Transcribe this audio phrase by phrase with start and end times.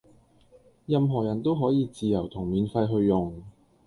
[0.87, 3.43] 任何人都可以自由同免費去用